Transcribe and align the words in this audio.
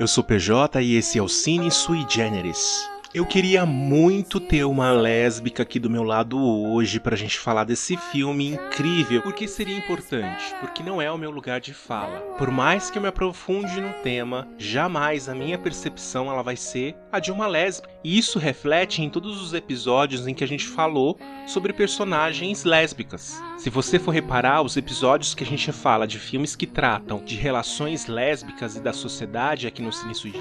Eu 0.00 0.08
sou 0.08 0.24
PJ 0.24 0.80
e 0.80 0.96
esse 0.96 1.18
é 1.18 1.22
o 1.22 1.28
Cine 1.28 1.70
Sui 1.70 2.06
Generis. 2.08 2.89
Eu 3.12 3.26
queria 3.26 3.66
muito 3.66 4.38
ter 4.38 4.62
uma 4.62 4.92
lésbica 4.92 5.64
aqui 5.64 5.80
do 5.80 5.90
meu 5.90 6.04
lado 6.04 6.38
hoje 6.38 7.00
pra 7.00 7.16
gente 7.16 7.40
falar 7.40 7.64
desse 7.64 7.96
filme 7.96 8.52
incrível. 8.52 9.20
Por 9.20 9.32
que 9.32 9.48
seria 9.48 9.76
importante? 9.76 10.54
Porque 10.60 10.80
não 10.80 11.02
é 11.02 11.10
o 11.10 11.18
meu 11.18 11.32
lugar 11.32 11.60
de 11.60 11.74
fala. 11.74 12.20
Por 12.38 12.52
mais 12.52 12.88
que 12.88 12.98
eu 12.98 13.02
me 13.02 13.08
aprofunde 13.08 13.80
no 13.80 13.92
tema, 13.94 14.46
jamais 14.56 15.28
a 15.28 15.34
minha 15.34 15.58
percepção 15.58 16.30
ela 16.30 16.40
vai 16.40 16.54
ser 16.54 16.94
a 17.10 17.18
de 17.18 17.32
uma 17.32 17.48
lésbica. 17.48 17.92
E 18.04 18.16
isso 18.16 18.38
reflete 18.38 19.02
em 19.02 19.10
todos 19.10 19.42
os 19.42 19.54
episódios 19.54 20.28
em 20.28 20.32
que 20.32 20.44
a 20.44 20.48
gente 20.48 20.68
falou 20.68 21.18
sobre 21.48 21.72
personagens 21.72 22.62
lésbicas. 22.62 23.42
Se 23.58 23.68
você 23.70 23.98
for 23.98 24.12
reparar, 24.12 24.62
os 24.62 24.76
episódios 24.76 25.34
que 25.34 25.42
a 25.42 25.46
gente 25.46 25.72
fala 25.72 26.06
de 26.06 26.16
filmes 26.16 26.54
que 26.54 26.66
tratam 26.66 27.24
de 27.24 27.34
relações 27.34 28.06
lésbicas 28.06 28.76
e 28.76 28.80
da 28.80 28.92
sociedade 28.92 29.66
aqui 29.66 29.82
no 29.82 29.92
Cine 29.92 30.14
Sui 30.14 30.32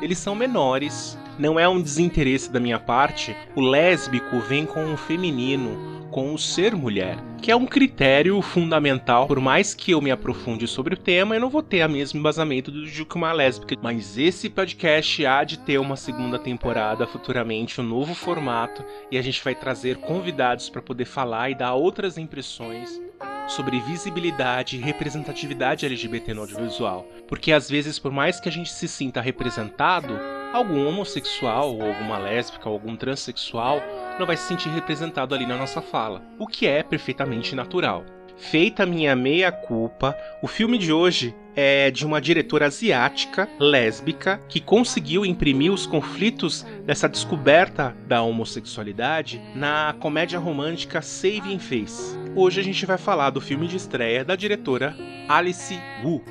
eles 0.00 0.18
são 0.18 0.36
menores. 0.36 1.18
Não 1.38 1.58
é 1.58 1.68
um 1.68 1.80
desinteresse 1.80 2.50
da 2.50 2.58
minha 2.58 2.80
parte. 2.80 3.36
O 3.54 3.60
lésbico 3.60 4.40
vem 4.40 4.66
com 4.66 4.92
o 4.92 4.96
feminino, 4.96 6.08
com 6.10 6.34
o 6.34 6.38
ser 6.38 6.74
mulher, 6.74 7.16
que 7.40 7.52
é 7.52 7.54
um 7.54 7.64
critério 7.64 8.42
fundamental. 8.42 9.28
Por 9.28 9.38
mais 9.38 9.72
que 9.72 9.92
eu 9.92 10.00
me 10.00 10.10
aprofunde 10.10 10.66
sobre 10.66 10.94
o 10.94 10.98
tema, 10.98 11.36
eu 11.36 11.40
não 11.40 11.48
vou 11.48 11.62
ter 11.62 11.86
o 11.86 11.88
mesmo 11.88 12.18
embasamento 12.18 12.72
do 12.72 12.84
que 12.84 13.14
uma 13.14 13.32
lésbica. 13.32 13.76
Mas 13.80 14.18
esse 14.18 14.50
podcast 14.50 15.24
há 15.24 15.44
de 15.44 15.60
ter 15.60 15.78
uma 15.78 15.94
segunda 15.94 16.40
temporada 16.40 17.06
futuramente, 17.06 17.80
um 17.80 17.84
novo 17.84 18.16
formato, 18.16 18.84
e 19.08 19.16
a 19.16 19.22
gente 19.22 19.42
vai 19.44 19.54
trazer 19.54 19.98
convidados 19.98 20.68
para 20.68 20.82
poder 20.82 21.04
falar 21.04 21.50
e 21.50 21.54
dar 21.54 21.74
outras 21.74 22.18
impressões 22.18 23.00
sobre 23.46 23.78
visibilidade 23.80 24.76
e 24.76 24.80
representatividade 24.80 25.86
LGBT 25.86 26.34
no 26.34 26.40
audiovisual. 26.40 27.06
Porque 27.28 27.52
às 27.52 27.70
vezes, 27.70 27.96
por 27.98 28.10
mais 28.10 28.40
que 28.40 28.48
a 28.48 28.52
gente 28.52 28.70
se 28.72 28.88
sinta 28.88 29.20
representado, 29.20 30.18
algum 30.52 30.86
homossexual, 30.86 31.74
ou 31.74 31.82
alguma 31.82 32.18
lésbica, 32.18 32.68
ou 32.68 32.74
algum 32.74 32.96
transexual 32.96 33.82
não 34.18 34.26
vai 34.26 34.36
se 34.36 34.48
sentir 34.48 34.68
representado 34.70 35.34
ali 35.34 35.46
na 35.46 35.56
nossa 35.56 35.80
fala, 35.80 36.22
o 36.38 36.46
que 36.46 36.66
é 36.66 36.82
perfeitamente 36.82 37.54
natural. 37.54 38.04
Feita 38.36 38.86
minha 38.86 39.16
meia-culpa, 39.16 40.16
o 40.40 40.46
filme 40.46 40.78
de 40.78 40.92
hoje 40.92 41.34
é 41.56 41.90
de 41.90 42.06
uma 42.06 42.20
diretora 42.20 42.66
asiática, 42.66 43.48
lésbica, 43.58 44.40
que 44.48 44.60
conseguiu 44.60 45.26
imprimir 45.26 45.72
os 45.72 45.86
conflitos 45.86 46.64
dessa 46.84 47.08
descoberta 47.08 47.96
da 48.06 48.22
homossexualidade 48.22 49.42
na 49.56 49.92
comédia 49.98 50.38
romântica 50.38 51.02
Saving 51.02 51.58
Face. 51.58 52.16
Hoje 52.36 52.60
a 52.60 52.64
gente 52.64 52.86
vai 52.86 52.96
falar 52.96 53.30
do 53.30 53.40
filme 53.40 53.66
de 53.66 53.76
estreia 53.76 54.24
da 54.24 54.36
diretora 54.36 54.96
Alice 55.28 55.76
Wu. 56.04 56.22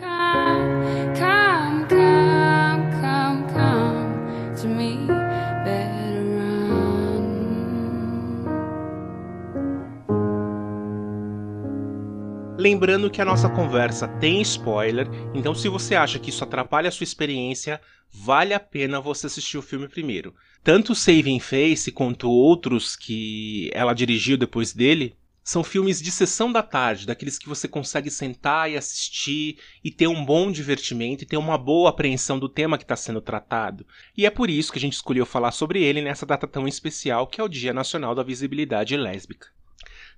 Lembrando 12.70 13.10
que 13.10 13.22
a 13.22 13.26
nossa 13.26 13.48
conversa 13.48 14.10
tem 14.20 14.42
spoiler, 14.42 15.08
então 15.34 15.56
se 15.56 15.70
você 15.70 15.96
acha 15.96 16.20
que 16.20 16.32
isso 16.32 16.44
atrapalha 16.44 16.90
a 16.90 16.92
sua 16.92 17.06
experiência, 17.06 17.80
vale 18.12 18.54
a 18.54 18.60
pena 18.60 19.00
você 19.00 19.28
assistir 19.28 19.58
o 19.58 19.62
filme 19.62 19.88
primeiro. 19.88 20.36
Tanto 20.66 20.94
Saving 20.94 21.40
Face 21.40 21.94
quanto 21.94 22.30
outros 22.30 22.98
que 22.98 23.72
ela 23.74 23.94
dirigiu 23.94 24.36
depois 24.36 24.74
dele 24.74 25.16
são 25.42 25.64
filmes 25.64 26.02
de 26.02 26.12
sessão 26.12 26.52
da 26.52 26.62
tarde, 26.62 27.08
daqueles 27.08 27.40
que 27.40 27.48
você 27.48 27.70
consegue 27.70 28.12
sentar 28.12 28.70
e 28.70 28.76
assistir 28.76 29.60
e 29.82 29.90
ter 29.90 30.08
um 30.08 30.26
bom 30.26 30.52
divertimento 30.52 31.24
e 31.24 31.26
ter 31.26 31.38
uma 31.38 31.58
boa 31.58 31.90
apreensão 31.90 32.38
do 32.38 32.50
tema 32.50 32.78
que 32.78 32.84
está 32.84 32.98
sendo 32.98 33.22
tratado. 33.22 33.88
E 34.16 34.26
é 34.26 34.30
por 34.30 34.50
isso 34.50 34.74
que 34.74 34.78
a 34.78 34.82
gente 34.82 34.96
escolheu 34.96 35.26
falar 35.26 35.52
sobre 35.52 35.82
ele 35.82 36.02
nessa 36.02 36.26
data 36.26 36.46
tão 36.46 36.68
especial 36.68 37.28
que 37.28 37.40
é 37.40 37.44
o 37.46 37.48
Dia 37.48 37.72
Nacional 37.72 38.14
da 38.14 38.24
Visibilidade 38.24 38.98
Lésbica. 38.98 39.56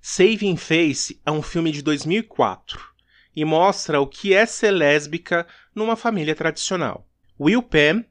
Saving 0.02 0.56
Face 0.56 1.20
é 1.26 1.30
um 1.30 1.42
filme 1.42 1.70
de 1.70 1.82
2004 1.82 2.80
e 3.36 3.44
mostra 3.44 4.00
o 4.00 4.06
que 4.06 4.32
é 4.32 4.46
ser 4.46 4.70
lésbica 4.70 5.46
numa 5.74 5.94
família 5.94 6.34
tradicional. 6.34 7.06
Will 7.38 7.62
Penn 7.62 8.02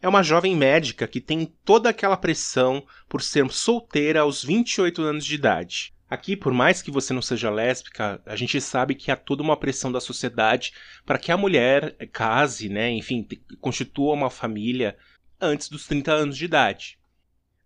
é 0.00 0.08
uma 0.08 0.24
jovem 0.24 0.56
médica 0.56 1.06
que 1.06 1.20
tem 1.20 1.46
toda 1.64 1.90
aquela 1.90 2.16
pressão 2.16 2.84
por 3.08 3.22
ser 3.22 3.48
solteira 3.52 4.22
aos 4.22 4.42
28 4.42 5.00
anos 5.00 5.24
de 5.24 5.36
idade. 5.36 5.94
Aqui, 6.10 6.36
por 6.36 6.52
mais 6.52 6.82
que 6.82 6.90
você 6.90 7.14
não 7.14 7.22
seja 7.22 7.50
lésbica, 7.50 8.20
a 8.26 8.34
gente 8.34 8.60
sabe 8.60 8.96
que 8.96 9.08
há 9.08 9.16
toda 9.16 9.44
uma 9.44 9.56
pressão 9.56 9.92
da 9.92 10.00
sociedade 10.00 10.72
para 11.06 11.18
que 11.18 11.30
a 11.30 11.36
mulher 11.36 11.96
case, 12.12 12.68
né, 12.68 12.90
enfim, 12.90 13.26
constitua 13.60 14.12
uma 14.12 14.28
família 14.28 14.98
antes 15.40 15.68
dos 15.68 15.86
30 15.86 16.12
anos 16.12 16.36
de 16.36 16.46
idade. 16.46 16.98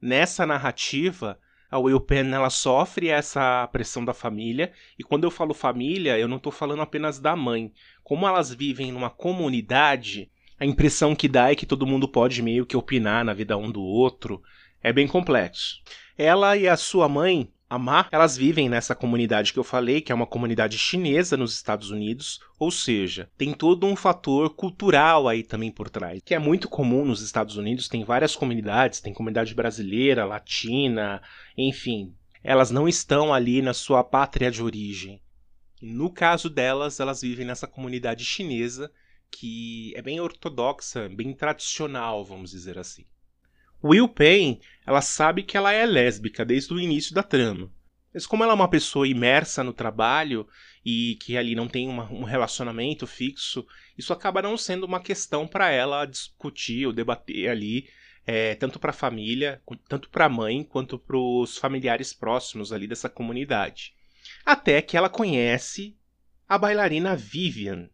Nessa 0.00 0.44
narrativa, 0.44 1.40
a 1.76 1.78
Will 1.78 2.00
Penn 2.00 2.32
ela 2.32 2.48
sofre 2.48 3.08
essa 3.08 3.66
pressão 3.68 4.04
da 4.04 4.14
família, 4.14 4.72
e 4.98 5.04
quando 5.04 5.24
eu 5.24 5.30
falo 5.30 5.52
família, 5.52 6.18
eu 6.18 6.26
não 6.26 6.38
estou 6.38 6.50
falando 6.50 6.80
apenas 6.80 7.18
da 7.18 7.36
mãe. 7.36 7.70
Como 8.02 8.26
elas 8.26 8.52
vivem 8.52 8.90
numa 8.90 9.10
comunidade, 9.10 10.30
a 10.58 10.64
impressão 10.64 11.14
que 11.14 11.28
dá 11.28 11.50
é 11.50 11.54
que 11.54 11.66
todo 11.66 11.86
mundo 11.86 12.08
pode 12.08 12.42
meio 12.42 12.64
que 12.64 12.76
opinar 12.76 13.24
na 13.24 13.34
vida 13.34 13.58
um 13.58 13.70
do 13.70 13.82
outro. 13.82 14.42
É 14.82 14.92
bem 14.92 15.06
complexo. 15.06 15.82
Ela 16.16 16.56
e 16.56 16.66
a 16.66 16.76
sua 16.76 17.08
mãe 17.08 17.52
Amar, 17.68 18.08
elas 18.12 18.36
vivem 18.36 18.68
nessa 18.68 18.94
comunidade 18.94 19.52
que 19.52 19.58
eu 19.58 19.64
falei, 19.64 20.00
que 20.00 20.12
é 20.12 20.14
uma 20.14 20.26
comunidade 20.26 20.78
chinesa 20.78 21.36
nos 21.36 21.52
Estados 21.52 21.90
Unidos, 21.90 22.38
ou 22.60 22.70
seja, 22.70 23.28
tem 23.36 23.52
todo 23.52 23.86
um 23.86 23.96
fator 23.96 24.50
cultural 24.54 25.26
aí 25.26 25.42
também 25.42 25.72
por 25.72 25.90
trás, 25.90 26.20
que 26.24 26.32
é 26.32 26.38
muito 26.38 26.68
comum 26.68 27.04
nos 27.04 27.20
Estados 27.20 27.56
Unidos, 27.56 27.88
tem 27.88 28.04
várias 28.04 28.36
comunidades, 28.36 29.00
tem 29.00 29.12
comunidade 29.12 29.52
brasileira, 29.52 30.24
latina, 30.24 31.20
enfim, 31.58 32.14
elas 32.44 32.70
não 32.70 32.86
estão 32.86 33.34
ali 33.34 33.60
na 33.60 33.74
sua 33.74 34.04
pátria 34.04 34.48
de 34.48 34.62
origem. 34.62 35.20
No 35.82 36.08
caso 36.08 36.48
delas, 36.48 37.00
elas 37.00 37.22
vivem 37.22 37.44
nessa 37.44 37.66
comunidade 37.66 38.24
chinesa 38.24 38.92
que 39.28 39.92
é 39.96 40.02
bem 40.02 40.20
ortodoxa, 40.20 41.08
bem 41.08 41.34
tradicional, 41.34 42.24
vamos 42.24 42.52
dizer 42.52 42.78
assim. 42.78 43.04
Will 43.82 44.08
Payne, 44.08 44.60
ela 44.86 45.00
sabe 45.00 45.42
que 45.42 45.56
ela 45.56 45.72
é 45.72 45.84
lésbica 45.84 46.44
desde 46.44 46.72
o 46.72 46.80
início 46.80 47.14
da 47.14 47.22
trama. 47.22 47.70
Mas 48.12 48.26
como 48.26 48.42
ela 48.42 48.52
é 48.52 48.54
uma 48.54 48.70
pessoa 48.70 49.06
imersa 49.06 49.62
no 49.62 49.74
trabalho 49.74 50.48
e 50.84 51.18
que 51.20 51.36
ali 51.36 51.54
não 51.54 51.68
tem 51.68 51.86
uma, 51.86 52.10
um 52.10 52.24
relacionamento 52.24 53.06
fixo, 53.06 53.66
isso 53.98 54.12
acaba 54.12 54.40
não 54.40 54.56
sendo 54.56 54.86
uma 54.86 55.00
questão 55.00 55.46
para 55.46 55.70
ela 55.70 56.06
discutir 56.06 56.86
ou 56.86 56.92
debater 56.92 57.50
ali, 57.50 57.88
é, 58.26 58.54
tanto 58.54 58.78
para 58.78 58.90
a 58.90 58.94
família, 58.94 59.60
tanto 59.88 60.08
para 60.08 60.24
a 60.24 60.30
mãe, 60.30 60.64
quanto 60.64 60.98
para 60.98 61.18
os 61.18 61.58
familiares 61.58 62.12
próximos 62.12 62.72
ali 62.72 62.86
dessa 62.86 63.10
comunidade. 63.10 63.94
Até 64.44 64.80
que 64.80 64.96
ela 64.96 65.08
conhece 65.08 65.96
a 66.48 66.56
bailarina 66.56 67.14
Vivian 67.14 67.90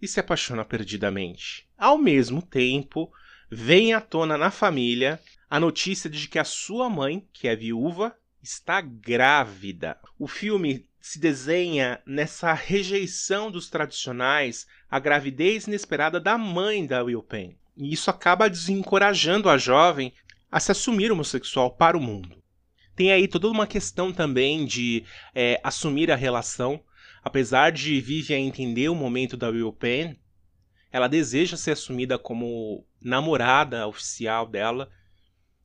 e 0.00 0.06
se 0.06 0.20
apaixona 0.20 0.64
perdidamente. 0.64 1.66
Ao 1.78 1.96
mesmo 1.96 2.42
tempo, 2.42 3.10
vem 3.50 3.92
à 3.92 4.00
tona 4.00 4.36
na 4.36 4.50
família 4.50 5.20
a 5.48 5.60
notícia 5.60 6.10
de 6.10 6.28
que 6.28 6.38
a 6.38 6.44
sua 6.44 6.90
mãe, 6.90 7.26
que 7.32 7.46
é 7.46 7.54
viúva, 7.54 8.16
está 8.42 8.80
grávida. 8.80 9.98
O 10.18 10.26
filme 10.26 10.86
se 11.00 11.20
desenha 11.20 12.00
nessa 12.04 12.52
rejeição 12.52 13.50
dos 13.50 13.70
tradicionais 13.70 14.66
à 14.90 14.98
gravidez 14.98 15.66
inesperada 15.66 16.18
da 16.18 16.36
mãe 16.36 16.84
da 16.84 17.02
Will 17.04 17.22
Penn. 17.22 17.54
E 17.76 17.92
isso 17.92 18.10
acaba 18.10 18.50
desencorajando 18.50 19.48
a 19.48 19.56
jovem 19.56 20.12
a 20.50 20.58
se 20.58 20.72
assumir 20.72 21.12
homossexual 21.12 21.70
para 21.76 21.96
o 21.96 22.00
mundo. 22.00 22.42
Tem 22.96 23.12
aí 23.12 23.28
toda 23.28 23.48
uma 23.48 23.66
questão 23.66 24.12
também 24.12 24.64
de 24.64 25.04
é, 25.34 25.60
assumir 25.62 26.10
a 26.10 26.16
relação. 26.16 26.82
Apesar 27.22 27.70
de 27.70 28.00
Vivian 28.00 28.38
entender 28.38 28.88
o 28.88 28.94
momento 28.94 29.36
da 29.36 29.48
Will 29.48 29.72
Penn, 29.72 30.16
ela 30.90 31.08
deseja 31.08 31.56
ser 31.56 31.72
assumida 31.72 32.18
como 32.18 32.86
namorada 33.06 33.86
oficial 33.86 34.46
dela, 34.46 34.90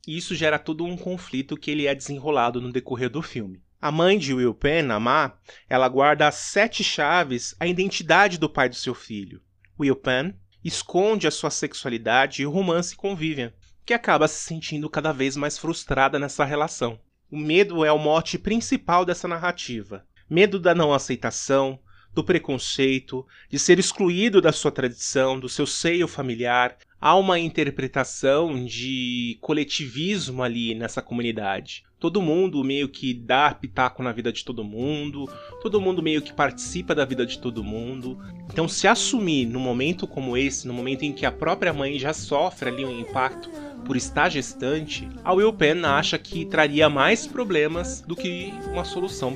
e 0.06 0.16
isso 0.16 0.34
gera 0.34 0.58
todo 0.58 0.84
um 0.84 0.96
conflito 0.96 1.56
que 1.56 1.70
ele 1.70 1.86
é 1.86 1.94
desenrolado 1.94 2.60
no 2.60 2.72
decorrer 2.72 3.10
do 3.10 3.20
filme. 3.20 3.60
A 3.80 3.90
mãe 3.90 4.16
de 4.16 4.32
Will 4.32 4.54
Penn, 4.54 4.92
a 4.92 5.00
Ma, 5.00 5.34
ela 5.68 5.88
guarda 5.88 6.28
as 6.28 6.36
sete 6.36 6.84
chaves 6.84 7.54
a 7.58 7.66
identidade 7.66 8.38
do 8.38 8.48
pai 8.48 8.68
do 8.68 8.76
seu 8.76 8.94
filho. 8.94 9.42
Will 9.78 9.96
Penn 9.96 10.34
esconde 10.62 11.26
a 11.26 11.32
sua 11.32 11.50
sexualidade 11.50 12.42
e 12.42 12.46
o 12.46 12.50
romance 12.50 12.94
com 12.94 13.16
Vivian, 13.16 13.52
que 13.84 13.92
acaba 13.92 14.28
se 14.28 14.40
sentindo 14.44 14.88
cada 14.88 15.12
vez 15.12 15.36
mais 15.36 15.58
frustrada 15.58 16.18
nessa 16.20 16.44
relação. 16.44 17.00
O 17.28 17.36
medo 17.36 17.84
é 17.84 17.90
o 17.90 17.98
mote 17.98 18.38
principal 18.38 19.04
dessa 19.04 19.26
narrativa. 19.26 20.06
Medo 20.30 20.60
da 20.60 20.74
não 20.74 20.94
aceitação, 20.94 21.80
do 22.14 22.22
preconceito, 22.22 23.26
de 23.50 23.58
ser 23.58 23.78
excluído 23.78 24.40
da 24.40 24.52
sua 24.52 24.70
tradição, 24.70 25.40
do 25.40 25.48
seu 25.48 25.66
seio 25.66 26.06
familiar, 26.06 26.76
há 27.02 27.16
uma 27.16 27.36
interpretação 27.36 28.64
de 28.64 29.36
coletivismo 29.40 30.40
ali 30.40 30.72
nessa 30.72 31.02
comunidade. 31.02 31.82
Todo 31.98 32.22
mundo 32.22 32.62
meio 32.62 32.88
que 32.88 33.12
dá 33.12 33.52
pitaco 33.52 34.04
na 34.04 34.12
vida 34.12 34.32
de 34.32 34.44
todo 34.44 34.62
mundo, 34.62 35.28
todo 35.60 35.80
mundo 35.80 36.00
meio 36.00 36.22
que 36.22 36.32
participa 36.32 36.94
da 36.94 37.04
vida 37.04 37.26
de 37.26 37.40
todo 37.40 37.64
mundo. 37.64 38.18
Então, 38.52 38.68
se 38.68 38.86
assumir 38.86 39.46
num 39.46 39.60
momento 39.60 40.06
como 40.06 40.36
esse, 40.36 40.66
no 40.66 40.72
momento 40.72 41.02
em 41.02 41.12
que 41.12 41.26
a 41.26 41.32
própria 41.32 41.72
mãe 41.72 41.98
já 41.98 42.12
sofre 42.12 42.68
ali 42.68 42.84
um 42.84 43.00
impacto 43.00 43.50
por 43.84 43.96
estar 43.96 44.30
gestante, 44.30 45.08
a 45.24 45.32
Will 45.32 45.52
Penn 45.52 45.84
acha 45.84 46.16
que 46.18 46.44
traria 46.44 46.88
mais 46.88 47.26
problemas 47.26 48.00
do 48.00 48.14
que 48.14 48.52
uma 48.72 48.84
solução. 48.84 49.34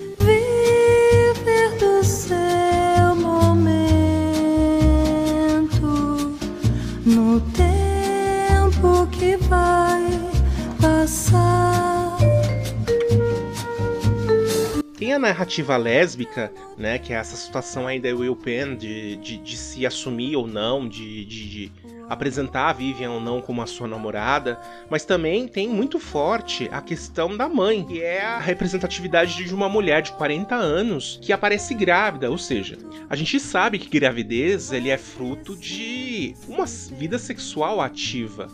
Tem 15.06 15.14
a 15.14 15.20
narrativa 15.20 15.76
lésbica, 15.76 16.53
né, 16.76 16.99
que 16.99 17.12
é 17.12 17.17
essa 17.17 17.37
situação 17.37 17.87
ainda 17.87 18.08
Will 18.08 18.35
Penn 18.35 18.75
de, 18.75 19.14
de, 19.14 19.37
de 19.37 19.56
se 19.56 19.87
assumir 19.87 20.35
ou 20.35 20.49
não, 20.49 20.88
de, 20.88 21.25
de, 21.25 21.49
de 21.49 21.73
apresentar 22.08 22.70
a 22.70 22.73
Vivian 22.73 23.12
ou 23.12 23.20
não 23.20 23.41
como 23.41 23.62
a 23.62 23.69
sua 23.69 23.87
namorada, 23.87 24.61
mas 24.91 25.05
também 25.05 25.47
tem 25.47 25.69
muito 25.69 26.00
forte 26.00 26.69
a 26.73 26.82
questão 26.82 27.37
da 27.37 27.49
mãe, 27.49 27.85
que 27.85 28.03
é 28.03 28.20
a 28.20 28.41
representatividade 28.41 29.44
de 29.44 29.55
uma 29.55 29.69
mulher 29.69 30.03
de 30.03 30.11
40 30.11 30.56
anos 30.56 31.20
que 31.23 31.32
aparece 31.32 31.73
grávida, 31.73 32.29
ou 32.29 32.37
seja, 32.37 32.76
a 33.09 33.14
gente 33.14 33.38
sabe 33.38 33.79
que 33.79 33.88
gravidez 33.88 34.73
ele 34.73 34.91
é 34.91 34.99
fruto 34.99 35.55
de 35.55 36.35
uma 36.49 36.67
vida 36.67 37.17
sexual 37.17 37.81
ativa. 37.81 38.49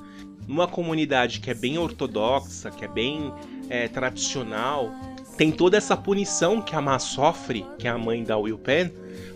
Numa 0.47 0.69
comunidade 0.69 1.41
que 1.41 1.51
é 1.51 1.55
bem 1.55 1.79
ortodoxa, 1.79 2.71
que 2.71 2.85
é 2.85 2.89
bem 2.89 3.33
é, 3.71 3.89
tradicional, 3.89 4.93
tem 5.37 5.51
toda 5.51 5.77
essa 5.77 5.97
punição 5.97 6.61
que 6.61 6.75
a 6.75 6.81
Má 6.81 6.99
sofre, 6.99 7.65
que 7.79 7.87
é 7.87 7.91
a 7.91 7.99
mãe 7.99 8.23
da 8.23 8.37
Will 8.37 8.59
Penn, 8.59 8.91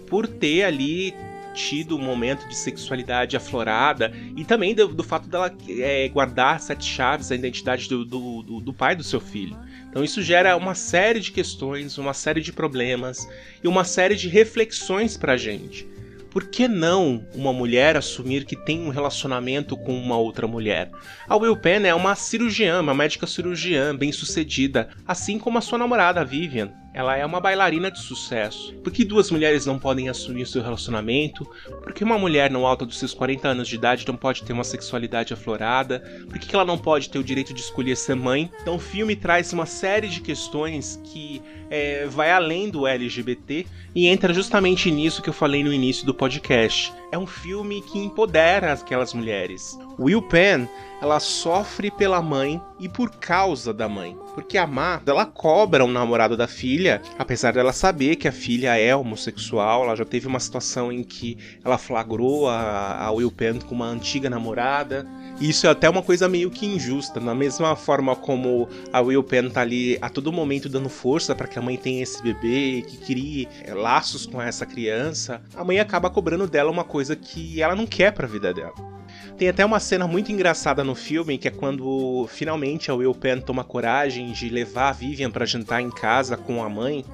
por 0.07 0.27
ter 0.27 0.65
ali 0.65 1.15
tido 1.57 1.97
um 1.97 2.03
momento 2.03 2.47
de 2.47 2.55
sexualidade 2.55 3.37
aflorada 3.37 4.13
e 4.37 4.45
também 4.45 4.75
do, 4.75 4.89
do 4.89 5.03
fato 5.03 5.27
dela 5.27 5.53
é, 5.69 6.07
guardar 6.09 6.61
sete 6.61 6.85
chaves 6.85 7.31
da 7.31 7.35
identidade 7.35 7.89
do, 7.89 8.05
do, 8.05 8.61
do 8.61 8.73
pai 8.75 8.95
do 8.95 9.03
seu 9.03 9.21
filho. 9.21 9.59
Então 9.89 10.05
isso 10.05 10.21
gera 10.23 10.55
uma 10.55 10.75
série 10.75 11.19
de 11.19 11.33
questões, 11.33 11.97
uma 11.97 12.13
série 12.13 12.43
de 12.43 12.53
problemas 12.53 13.27
e 13.65 13.67
uma 13.67 13.85
série 13.85 14.15
de 14.15 14.29
reflexões 14.29 15.17
pra 15.17 15.39
gente. 15.39 15.89
Por 16.37 16.49
que 16.49 16.69
não 16.69 17.25
uma 17.35 17.51
mulher 17.51 17.97
assumir 17.97 18.45
que 18.45 18.55
tem 18.55 18.83
um 18.83 18.91
relacionamento 18.91 19.75
com 19.75 19.99
uma 19.99 20.19
outra 20.19 20.47
mulher? 20.47 20.91
A 21.27 21.35
Will 21.35 21.57
Penn 21.57 21.87
é 21.87 21.95
uma 21.95 22.15
cirurgiã, 22.15 22.83
uma 22.83 22.93
médica 22.93 23.27
cirurgiã 23.27 23.97
bem 23.97 24.13
sucedida, 24.13 24.91
assim 25.07 25.39
como 25.39 25.57
a 25.57 25.63
sua 25.63 25.79
namorada, 25.79 26.23
Vivian. 26.27 26.75
Ela 26.97 27.15
é 27.15 27.27
uma 27.27 27.41
bailarina 27.41 27.91
de 27.91 28.01
sucesso. 28.01 28.73
Por 28.83 28.91
que 28.91 29.05
duas 29.05 29.31
mulheres 29.31 29.67
não 29.67 29.79
podem 29.79 30.09
assumir 30.09 30.47
seu 30.47 30.63
relacionamento? 30.63 31.47
Por 31.83 31.93
que 31.93 32.03
uma 32.03 32.19
mulher 32.19 32.51
no 32.51 32.65
alto 32.65 32.87
dos 32.87 32.99
seus 32.99 33.13
40 33.13 33.49
anos 33.49 33.69
de 33.69 33.75
idade 33.75 34.09
não 34.09 34.17
pode 34.17 34.43
ter 34.43 34.55
uma 34.55 34.65
sexualidade 34.65 35.35
aflorada? 35.35 36.03
Por 36.27 36.39
que 36.39 36.55
ela 36.55 36.65
não 36.65 36.79
pode 36.79 37.11
ter 37.11 37.19
o 37.19 37.23
direito 37.23 37.53
de 37.53 37.61
escolher 37.61 37.97
ser 37.99 38.17
mãe? 38.17 38.51
Então 38.63 38.77
o 38.77 38.79
filme 38.79 39.15
traz 39.15 39.53
uma 39.53 39.67
série 39.67 40.09
de 40.09 40.23
questões 40.23 40.99
que 41.05 41.43
é, 41.69 42.07
vai 42.07 42.31
além 42.31 42.71
do 42.71 42.87
LGBT 42.87 43.67
e 43.95 44.07
entra 44.07 44.33
justamente 44.33 44.91
nisso 44.91 45.21
que 45.21 45.29
eu 45.29 45.35
falei 45.35 45.63
no 45.63 45.75
início 45.75 46.07
do 46.07 46.15
podcast. 46.15 46.95
É 47.13 47.19
um 47.19 47.27
filme 47.27 47.83
que 47.83 47.99
empodera 47.99 48.73
aquelas 48.73 49.13
mulheres. 49.13 49.79
Will 49.99 50.23
Penn 50.23 50.67
ela 51.01 51.21
sofre 51.21 51.91
pela 51.91 52.23
mãe 52.23 52.61
e 52.81 52.89
por 52.89 53.11
causa 53.11 53.73
da 53.73 53.89
mãe. 53.89 54.17
Porque 54.35 54.57
a 54.57 54.67
Má, 54.67 55.01
ela 55.07 55.27
cobra 55.27 55.85
o 55.85 55.89
um 55.89 55.91
namorado 55.91 56.37
da 56.37 56.49
filha, 56.49 56.86
apesar 57.19 57.53
dela 57.53 57.73
saber 57.73 58.17
que 58.17 58.29
a 58.29 58.33
filha 58.33 58.77
é 58.77 58.95
homossexual. 58.95 59.85
Ela 59.85 59.97
já 59.97 60.05
teve 60.05 60.27
uma 60.27 60.41
situação 60.41 60.91
em 60.91 61.03
que 61.03 61.37
ela 61.65 61.79
flagrou 61.79 62.49
a, 62.49 63.05
a 63.05 63.11
Will 63.11 63.31
Penn 63.31 63.59
com 63.61 63.75
uma 63.75 63.87
antiga 63.87 64.31
namorada. 64.31 65.07
E 65.41 65.51
isso 65.51 65.67
é 65.67 65.71
até 65.71 65.89
uma 65.89 66.03
coisa 66.03 66.29
meio 66.29 66.51
que 66.51 66.67
injusta. 66.67 67.21
Da 67.21 67.35
mesma 67.35 67.77
forma 67.77 68.17
como 68.17 68.69
a 68.93 69.01
Will 69.01 69.23
Penn 69.23 69.51
tá 69.51 69.61
ali 69.61 69.99
a 70.01 70.09
todo 70.09 70.33
momento 70.33 70.69
dando 70.69 70.89
força 70.89 71.35
para 71.35 71.47
que 71.47 71.59
a 71.59 71.63
mãe 71.63 71.77
tenha 71.77 72.03
esse 72.03 72.23
bebê, 72.23 72.83
que 72.87 72.97
crie 72.99 73.49
é, 73.65 73.75
laços 73.75 74.27
com 74.27 74.41
essa 74.41 74.65
criança, 74.65 75.43
a 75.55 75.65
mãe 75.65 75.79
acaba 75.79 76.09
cobrando 76.09 76.47
dela 76.47 76.71
uma 76.71 76.85
coisa 76.85 77.15
que 77.15 77.61
ela 77.61 77.75
não 77.75 77.87
quer 77.87 78.13
pra 78.13 78.27
vida 78.27 78.53
dela. 78.53 78.96
Tem 79.37 79.49
até 79.49 79.65
uma 79.65 79.79
cena 79.79 80.07
muito 80.07 80.33
engraçada 80.33 80.83
no 80.83 80.95
filme, 80.95 81.37
que 81.37 81.49
é 81.49 81.51
quando 81.51 82.27
finalmente 82.31 82.91
a 82.91 82.95
Will 82.95 83.15
Penn 83.15 83.41
toma 83.41 83.63
coragem 83.63 84.33
de 84.33 84.49
levar 84.49 84.89
a 84.89 84.93
Vivian 84.93 85.31
para 85.31 85.45
jantar 85.45 85.83
em 85.83 85.91
casa 85.91 86.37
com 86.37 86.63
a 86.63 86.69
mãe. 86.69 87.05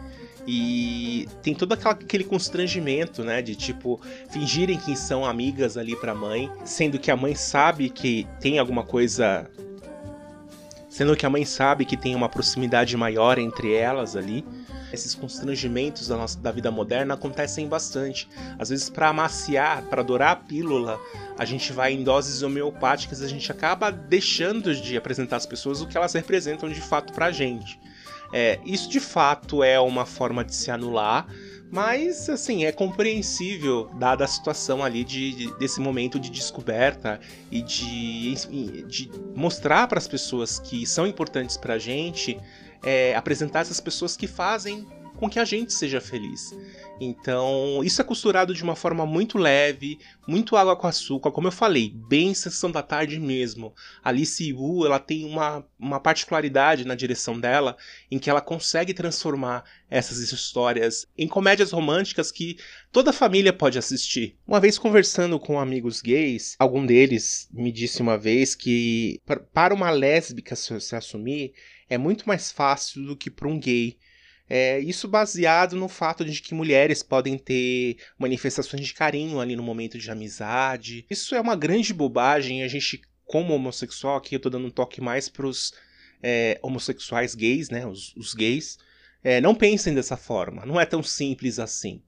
E 0.47 1.29
tem 1.43 1.55
todo 1.55 1.73
aquele 1.73 2.25
constrangimento, 2.25 3.23
né? 3.23 3.41
De 3.43 3.55
tipo, 3.55 4.01
fingirem 4.31 4.77
que 4.77 4.97
são 4.97 5.25
amigas 5.25 5.77
ali 5.77 5.95
pra 5.97 6.15
mãe, 6.15 6.51
sendo 6.65 6.99
que 6.99 7.11
a 7.11 7.17
mãe 7.17 7.35
sabe 7.35 7.89
que 7.89 8.27
tem 8.41 8.59
alguma 8.59 8.83
coisa. 8.83 9.49
Sendo 10.93 11.17
que 11.17 11.25
a 11.25 11.31
mãe 11.31 11.43
sabe 11.47 11.87
que 11.87 11.97
tem 11.97 12.15
uma 12.15 12.29
proximidade 12.29 12.95
maior 12.99 13.39
entre 13.39 13.73
elas 13.73 14.15
ali 14.15 14.45
esses 14.93 15.15
constrangimentos 15.15 16.07
da, 16.07 16.19
nossa, 16.19 16.39
da 16.39 16.53
vida 16.53 16.71
moderna 16.71 17.15
acontecem 17.15 17.67
bastante. 17.67 18.29
Às 18.59 18.69
vezes, 18.69 18.91
para 18.91 19.09
amaciar, 19.09 19.83
para 19.85 20.03
adorar 20.03 20.33
a 20.33 20.37
pílula, 20.37 21.01
a 21.39 21.47
gente 21.47 21.73
vai 21.73 21.95
em 21.95 22.05
doses 22.05 22.43
homeopáticas, 22.43 23.23
a 23.23 23.27
gente 23.27 23.51
acaba 23.51 23.91
deixando 23.91 24.75
de 24.75 24.95
apresentar 24.95 25.37
às 25.37 25.47
pessoas 25.47 25.81
o 25.81 25.87
que 25.87 25.97
elas 25.97 26.13
representam 26.13 26.69
de 26.69 26.83
fato 26.83 27.11
para 27.15 27.27
a 27.27 27.33
gente. 27.33 27.81
É, 28.35 28.59
isso 28.67 28.91
de 28.91 29.01
fato 29.01 29.65
é 29.65 29.81
uma 29.81 30.05
forma 30.05 30.45
de 30.45 30.55
se 30.55 30.71
anular, 30.71 31.27
mas 31.73 32.29
assim 32.29 32.67
é 32.67 32.71
compreensível 32.71 33.89
dada 33.95 34.25
a 34.25 34.29
situação 34.29 34.85
ali 34.85 35.03
de, 35.03 35.33
de 35.33 35.59
desse 35.59 35.81
momento 35.81 36.21
de 36.21 36.31
descoberta 36.31 37.19
e 37.51 37.63
de, 37.63 38.35
de 38.87 39.11
mostrar 39.35 39.89
para 39.89 39.97
as 39.97 40.07
pessoas 40.07 40.59
que 40.59 40.87
são 40.87 41.07
importantes 41.07 41.57
para 41.57 41.75
a 41.75 41.79
gente 41.79 42.39
é, 42.85 43.17
apresentar 43.17 43.61
essas 43.61 43.81
pessoas 43.81 44.19
que 44.19 44.27
fazem 44.27 44.87
com 45.17 45.31
que 45.31 45.39
a 45.39 45.45
gente 45.47 45.73
seja 45.73 46.01
feliz. 46.01 46.55
Então, 47.01 47.83
isso 47.83 48.01
é 48.01 48.05
costurado 48.05 48.55
de 48.55 48.63
uma 48.63 48.77
forma 48.77 49.05
muito 49.05 49.37
leve, 49.37 49.99
muito 50.27 50.57
água 50.57 50.77
com 50.77 50.87
açúcar, 50.87 51.33
como 51.33 51.49
eu 51.49 51.53
falei, 51.53 51.91
bem 51.91 52.33
sessão 52.33 52.71
da 52.71 52.83
tarde 52.83 53.19
mesmo. 53.19 53.75
Alice 54.05 54.53
Wu, 54.53 54.87
ela 54.87 54.99
tem 54.99 55.25
uma, 55.25 55.67
uma 55.79 55.99
particularidade 55.99 56.85
na 56.85 56.95
direção 56.95 57.39
dela, 57.39 57.77
em 58.11 58.19
que 58.19 58.31
ela 58.31 58.41
consegue 58.41 58.95
transformar 58.95 59.65
essas 59.91 60.19
histórias 60.19 61.07
em 61.19 61.27
comédias 61.27 61.73
românticas 61.73 62.31
que 62.31 62.57
toda 62.93 63.13
família 63.13 63.53
pode 63.53 63.79
assistir. 63.79 64.37
Uma 64.47 64.61
vez 64.61 64.79
conversando 64.79 65.41
com 65.41 65.59
amigos 65.59 66.01
gays, 66.01 66.55
algum 66.59 66.87
deles 66.87 67.49
me 67.53 67.73
disse 67.73 68.01
uma 68.01 68.17
vez 68.17 68.55
que 68.55 69.21
para 69.53 69.75
uma 69.75 69.91
lésbica 69.91 70.55
se 70.55 70.95
assumir, 70.95 71.53
é 71.89 71.99
muito 71.99 72.27
mais 72.27 72.51
fácil 72.51 73.05
do 73.05 73.17
que 73.17 73.31
para 73.31 73.49
um 73.49 73.59
gay. 73.59 73.99
É, 74.55 74.79
isso 74.81 75.09
baseado 75.09 75.77
no 75.77 75.89
fato 75.89 76.27
de 76.27 76.43
que 76.43 76.53
mulheres 76.53 77.03
podem 77.03 77.39
ter 77.39 77.97
manifestações 78.19 78.85
de 78.85 78.93
carinho 78.93 79.41
ali 79.41 79.57
no 79.57 79.63
momento 79.63 79.97
de 79.97 80.11
amizade. 80.11 81.07
Isso 81.09 81.35
é 81.35 81.41
uma 81.41 81.57
grande 81.57 81.95
bobagem. 81.95 82.63
A 82.63 82.69
gente, 82.69 83.01
como 83.25 83.55
homossexual, 83.55 84.19
aqui 84.19 84.37
eu 84.37 84.41
tô 84.41 84.51
dando 84.51 84.67
um 84.67 84.71
toque 84.71 85.01
mais 85.01 85.27
pros 85.27 85.73
é, 86.23 86.59
homossexuais 86.61 87.35
gays, 87.35 87.71
né? 87.71 87.87
Os, 87.87 88.15
os 88.15 88.35
gays. 88.35 88.77
É, 89.25 89.41
não 89.41 89.55
pensem 89.55 89.95
dessa 89.95 90.19
forma. 90.19 90.67
Não 90.67 90.79
é 90.79 90.85
tão 90.85 91.03
simples 91.03 91.59
assim. 91.59 92.03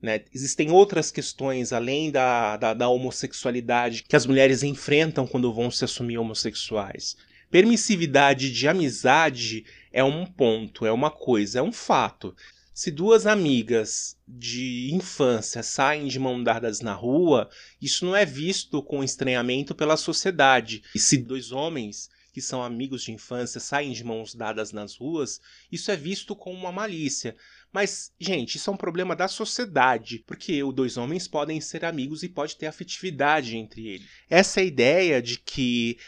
Né? 0.00 0.22
Existem 0.32 0.70
outras 0.70 1.10
questões 1.10 1.70
além 1.70 2.10
da, 2.10 2.56
da, 2.56 2.72
da, 2.72 2.88
homossexualidade 2.88 4.04
que 4.04 4.16
as 4.16 4.24
mulheres 4.24 4.62
enfrentam 4.62 5.26
quando 5.26 5.52
vão 5.52 5.70
se 5.70 5.84
assumir 5.84 6.16
homossexuais. 6.16 7.14
Permissividade 7.50 8.50
de 8.50 8.66
amizade 8.66 9.66
é 9.92 10.04
um 10.04 10.24
ponto, 10.26 10.86
é 10.86 10.92
uma 10.92 11.10
coisa, 11.10 11.58
é 11.58 11.62
um 11.62 11.72
fato. 11.72 12.34
Se 12.72 12.90
duas 12.90 13.26
amigas 13.26 14.16
de 14.26 14.90
infância 14.92 15.62
saem 15.62 16.06
de 16.06 16.18
mão 16.18 16.42
dadas 16.42 16.80
na 16.80 16.94
rua, 16.94 17.50
isso 17.80 18.06
não 18.06 18.16
é 18.16 18.24
visto 18.24 18.82
com 18.82 19.04
estranhamento 19.04 19.74
pela 19.74 19.96
sociedade. 19.96 20.82
E 20.94 20.98
se 20.98 21.18
dois 21.18 21.52
homens 21.52 22.08
que 22.32 22.40
são 22.40 22.62
amigos 22.62 23.02
de 23.02 23.12
infância 23.12 23.60
saem 23.60 23.92
de 23.92 24.04
mãos 24.04 24.34
dadas 24.34 24.72
nas 24.72 24.96
ruas, 24.96 25.40
isso 25.70 25.90
é 25.90 25.96
visto 25.96 26.34
com 26.36 26.54
uma 26.54 26.70
malícia. 26.70 27.36
Mas, 27.72 28.12
gente, 28.18 28.56
isso 28.56 28.70
é 28.70 28.72
um 28.72 28.76
problema 28.76 29.14
da 29.14 29.28
sociedade, 29.28 30.24
porque 30.26 30.62
os 30.62 30.74
dois 30.74 30.96
homens 30.96 31.28
podem 31.28 31.60
ser 31.60 31.84
amigos 31.84 32.22
e 32.22 32.28
pode 32.28 32.56
ter 32.56 32.66
afetividade 32.66 33.56
entre 33.56 33.86
eles. 33.88 34.08
Essa 34.28 34.62
ideia 34.62 35.20
de 35.20 35.38
que 35.38 35.98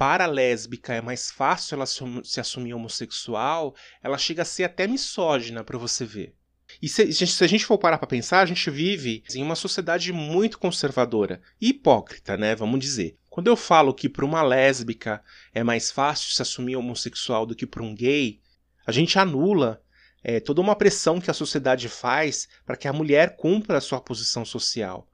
para 0.00 0.24
a 0.24 0.26
lésbica 0.26 0.94
é 0.94 1.02
mais 1.02 1.30
fácil 1.30 1.74
ela 1.74 1.84
se 1.84 2.40
assumir 2.40 2.72
homossexual, 2.72 3.74
ela 4.02 4.16
chega 4.16 4.40
a 4.40 4.46
ser 4.46 4.64
até 4.64 4.86
misógina 4.86 5.62
para 5.62 5.76
você 5.76 6.06
ver. 6.06 6.34
E 6.80 6.88
se, 6.88 7.12
se, 7.12 7.44
a 7.44 7.46
gente 7.46 7.66
for 7.66 7.76
parar 7.76 7.98
para 7.98 8.06
pensar, 8.06 8.40
a 8.40 8.46
gente 8.46 8.70
vive 8.70 9.22
em 9.34 9.42
uma 9.42 9.54
sociedade 9.54 10.10
muito 10.10 10.58
conservadora 10.58 11.42
hipócrita, 11.60 12.34
né? 12.34 12.54
Vamos 12.54 12.80
dizer. 12.80 13.18
Quando 13.28 13.48
eu 13.48 13.56
falo 13.56 13.92
que 13.92 14.08
para 14.08 14.24
uma 14.24 14.40
lésbica 14.40 15.22
é 15.52 15.62
mais 15.62 15.90
fácil 15.90 16.32
se 16.32 16.40
assumir 16.40 16.76
homossexual 16.76 17.44
do 17.44 17.54
que 17.54 17.66
para 17.66 17.82
um 17.82 17.94
gay, 17.94 18.40
a 18.86 18.92
gente 18.92 19.18
anula 19.18 19.82
é, 20.24 20.40
toda 20.40 20.62
uma 20.62 20.74
pressão 20.76 21.20
que 21.20 21.30
a 21.30 21.34
sociedade 21.34 21.90
faz 21.90 22.48
para 22.64 22.76
que 22.78 22.88
a 22.88 22.92
mulher 22.92 23.36
cumpra 23.36 23.76
a 23.76 23.82
sua 23.82 24.00
posição 24.00 24.46
social. 24.46 25.09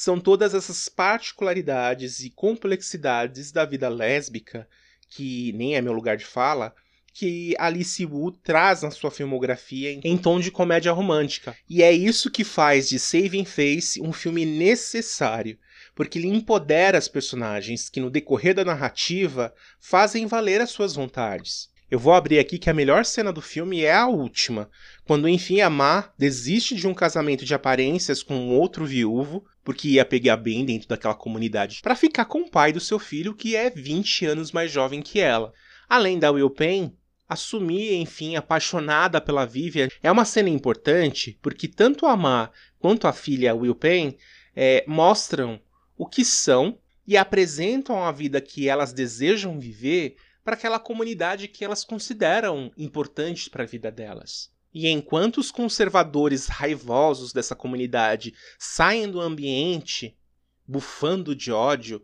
São 0.00 0.20
todas 0.20 0.54
essas 0.54 0.88
particularidades 0.88 2.20
e 2.20 2.30
complexidades 2.30 3.50
da 3.50 3.64
vida 3.64 3.88
lésbica, 3.88 4.68
que 5.10 5.52
nem 5.54 5.74
é 5.74 5.82
meu 5.82 5.92
lugar 5.92 6.16
de 6.16 6.24
fala, 6.24 6.72
que 7.12 7.56
Alice 7.58 8.06
Wu 8.06 8.30
traz 8.30 8.82
na 8.82 8.92
sua 8.92 9.10
filmografia 9.10 9.98
em 10.04 10.16
tom 10.16 10.38
de 10.38 10.52
comédia 10.52 10.92
romântica. 10.92 11.56
E 11.68 11.82
é 11.82 11.90
isso 11.90 12.30
que 12.30 12.44
faz 12.44 12.88
de 12.88 12.96
Saving 12.96 13.44
Face 13.44 14.00
um 14.00 14.12
filme 14.12 14.46
necessário, 14.46 15.58
porque 15.96 16.16
ele 16.16 16.28
empodera 16.28 16.96
as 16.96 17.08
personagens 17.08 17.88
que 17.88 17.98
no 17.98 18.08
decorrer 18.08 18.54
da 18.54 18.64
narrativa 18.64 19.52
fazem 19.80 20.28
valer 20.28 20.60
as 20.60 20.70
suas 20.70 20.94
vontades. 20.94 21.70
Eu 21.90 21.98
vou 21.98 22.12
abrir 22.12 22.38
aqui 22.38 22.58
que 22.58 22.68
a 22.68 22.74
melhor 22.74 23.02
cena 23.06 23.32
do 23.32 23.40
filme 23.40 23.82
é 23.82 23.94
a 23.94 24.06
última, 24.06 24.68
quando 25.06 25.26
enfim 25.26 25.62
a 25.62 25.70
Ma 25.70 26.12
desiste 26.18 26.74
de 26.74 26.86
um 26.86 26.92
casamento 26.92 27.46
de 27.46 27.54
aparências 27.54 28.22
com 28.22 28.34
um 28.34 28.50
outro 28.50 28.84
viúvo, 28.84 29.46
porque 29.64 29.88
ia 29.88 30.04
pegar 30.04 30.36
bem 30.36 30.66
dentro 30.66 30.86
daquela 30.86 31.14
comunidade, 31.14 31.80
para 31.82 31.96
ficar 31.96 32.26
com 32.26 32.40
o 32.40 32.50
pai 32.50 32.74
do 32.74 32.80
seu 32.80 32.98
filho, 32.98 33.34
que 33.34 33.56
é 33.56 33.70
20 33.70 34.26
anos 34.26 34.52
mais 34.52 34.70
jovem 34.70 35.00
que 35.00 35.18
ela. 35.18 35.50
Além 35.88 36.18
da 36.18 36.30
Will 36.30 36.50
Payne, 36.50 36.94
assumir, 37.26 37.94
enfim, 37.94 38.36
apaixonada 38.36 39.18
pela 39.18 39.46
Vivian 39.46 39.88
é 40.02 40.12
uma 40.12 40.26
cena 40.26 40.50
importante, 40.50 41.38
porque 41.40 41.66
tanto 41.66 42.04
a 42.04 42.14
Ma 42.14 42.50
quanto 42.78 43.08
a 43.08 43.14
filha 43.14 43.54
Will 43.54 43.74
Payne 43.74 44.18
é, 44.54 44.84
mostram 44.86 45.58
o 45.96 46.04
que 46.04 46.22
são 46.22 46.78
e 47.06 47.16
apresentam 47.16 48.04
a 48.04 48.12
vida 48.12 48.42
que 48.42 48.68
elas 48.68 48.92
desejam 48.92 49.58
viver 49.58 50.16
para 50.48 50.56
aquela 50.56 50.78
comunidade 50.78 51.46
que 51.46 51.62
elas 51.62 51.84
consideram 51.84 52.72
importante 52.74 53.50
para 53.50 53.64
a 53.64 53.66
vida 53.66 53.90
delas. 53.90 54.50
E 54.72 54.88
enquanto 54.88 55.36
os 55.36 55.50
conservadores 55.50 56.46
raivosos 56.46 57.34
dessa 57.34 57.54
comunidade 57.54 58.32
saem 58.58 59.10
do 59.10 59.20
ambiente, 59.20 60.16
bufando 60.66 61.36
de 61.36 61.52
ódio, 61.52 62.02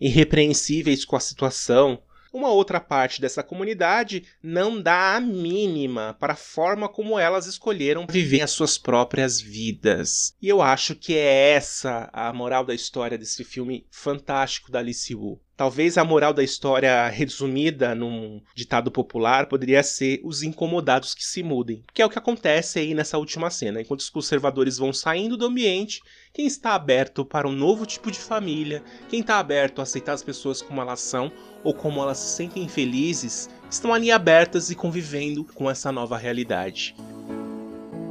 irrepreensíveis 0.00 1.04
com 1.04 1.16
a 1.16 1.20
situação, 1.20 2.02
uma 2.32 2.48
outra 2.48 2.80
parte 2.80 3.20
dessa 3.20 3.42
comunidade 3.42 4.24
não 4.42 4.80
dá 4.80 5.14
a 5.16 5.20
mínima 5.20 6.16
para 6.18 6.32
a 6.32 6.36
forma 6.36 6.88
como 6.88 7.18
elas 7.18 7.44
escolheram 7.44 8.06
viver 8.08 8.40
as 8.40 8.52
suas 8.52 8.78
próprias 8.78 9.38
vidas. 9.38 10.34
E 10.40 10.48
eu 10.48 10.62
acho 10.62 10.94
que 10.94 11.14
é 11.14 11.50
essa 11.50 12.08
a 12.10 12.32
moral 12.32 12.64
da 12.64 12.74
história 12.74 13.18
desse 13.18 13.44
filme 13.44 13.86
fantástico 13.90 14.72
da 14.72 14.78
Alice 14.78 15.14
Wu. 15.14 15.38
Talvez 15.56 15.98
a 15.98 16.04
moral 16.04 16.32
da 16.32 16.42
história 16.42 17.06
resumida 17.08 17.94
num 17.94 18.40
ditado 18.54 18.90
popular 18.90 19.46
poderia 19.46 19.82
ser 19.82 20.20
os 20.24 20.42
incomodados 20.42 21.14
que 21.14 21.24
se 21.24 21.42
mudem, 21.42 21.84
que 21.92 22.00
é 22.00 22.06
o 22.06 22.08
que 22.08 22.18
acontece 22.18 22.78
aí 22.78 22.94
nessa 22.94 23.18
última 23.18 23.50
cena. 23.50 23.80
Enquanto 23.80 24.00
os 24.00 24.08
conservadores 24.08 24.78
vão 24.78 24.92
saindo 24.92 25.36
do 25.36 25.44
ambiente, 25.44 26.00
quem 26.32 26.46
está 26.46 26.74
aberto 26.74 27.24
para 27.24 27.46
um 27.46 27.52
novo 27.52 27.84
tipo 27.84 28.10
de 28.10 28.18
família, 28.18 28.82
quem 29.10 29.20
está 29.20 29.38
aberto 29.38 29.80
a 29.80 29.82
aceitar 29.82 30.14
as 30.14 30.22
pessoas 30.22 30.62
como 30.62 30.80
elas 30.80 31.00
são 31.00 31.30
ou 31.62 31.74
como 31.74 32.00
elas 32.00 32.18
se 32.18 32.36
sentem 32.36 32.66
felizes, 32.66 33.50
estão 33.70 33.92
ali 33.92 34.10
abertas 34.10 34.70
e 34.70 34.74
convivendo 34.74 35.44
com 35.44 35.70
essa 35.70 35.92
nova 35.92 36.16
realidade. 36.16 36.96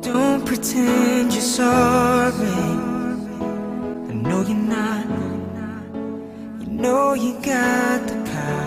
Don't 0.02 0.46
pretend 0.46 1.32
you're 1.32 1.42
sorry. 1.42 2.32
I 4.10 4.14
know 4.14 4.42
you're 4.42 4.54
not. 4.54 5.21
Know 6.82 7.14
you 7.14 7.34
got 7.42 8.08
the 8.08 8.16
power 8.32 8.61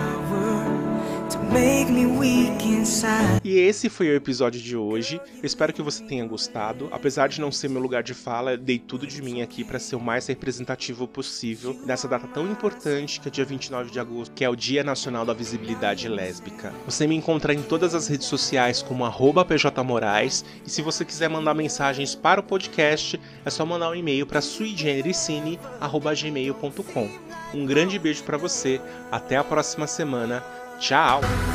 E 3.43 3.57
esse 3.57 3.87
foi 3.87 4.09
o 4.09 4.15
episódio 4.15 4.59
de 4.59 4.75
hoje. 4.75 5.21
Espero 5.41 5.71
que 5.71 5.81
você 5.81 6.03
tenha 6.03 6.27
gostado. 6.27 6.89
Apesar 6.91 7.29
de 7.29 7.39
não 7.39 7.49
ser 7.49 7.69
meu 7.69 7.81
lugar 7.81 8.03
de 8.03 8.13
fala, 8.13 8.57
dei 8.57 8.77
tudo 8.77 9.07
de 9.07 9.21
mim 9.21 9.41
aqui 9.41 9.63
para 9.63 9.79
ser 9.79 9.95
o 9.95 10.01
mais 10.01 10.27
representativo 10.27 11.07
possível 11.07 11.73
nessa 11.85 12.09
data 12.09 12.27
tão 12.27 12.45
importante 12.51 13.21
que 13.21 13.29
é 13.29 13.31
dia 13.31 13.45
29 13.45 13.89
de 13.89 14.01
agosto, 14.01 14.33
que 14.33 14.43
é 14.43 14.49
o 14.49 14.55
Dia 14.55 14.83
Nacional 14.83 15.25
da 15.25 15.31
Visibilidade 15.33 16.09
Lésbica. 16.09 16.73
Você 16.85 17.07
me 17.07 17.15
encontra 17.15 17.53
em 17.53 17.61
todas 17.61 17.95
as 17.95 18.09
redes 18.09 18.27
sociais 18.27 18.81
como 18.81 19.09
@pjmorais 19.09 20.43
e 20.65 20.69
se 20.69 20.81
você 20.81 21.05
quiser 21.05 21.29
mandar 21.29 21.53
mensagens 21.53 22.15
para 22.15 22.41
o 22.41 22.43
podcast, 22.43 23.17
é 23.45 23.49
só 23.49 23.65
mandar 23.65 23.91
um 23.91 23.95
e-mail 23.95 24.27
para 24.27 24.41
suigenericine@gmail.com. 24.41 27.09
Um 27.53 27.65
grande 27.65 27.97
beijo 27.97 28.23
para 28.23 28.37
você. 28.37 28.81
Até 29.09 29.37
a 29.37 29.43
próxima 29.43 29.87
semana. 29.87 30.43
Tchau. 30.79 31.54